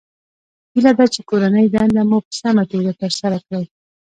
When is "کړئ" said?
3.45-3.65